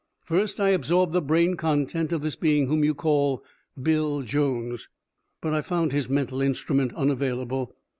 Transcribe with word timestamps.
"First 0.23 0.59
I 0.59 0.69
absorbed 0.69 1.13
the 1.13 1.21
brain 1.21 1.55
content 1.55 2.11
of 2.11 2.23
this 2.23 2.35
being 2.35 2.65
whom 2.65 2.83
you 2.83 2.95
call 2.95 3.43
Bill 3.79 4.23
Jones, 4.23 4.89
but 5.41 5.53
I 5.53 5.61
found 5.61 5.91
his 5.91 6.09
mental 6.09 6.41
instrument 6.41 6.91
unavailable. 6.93 7.75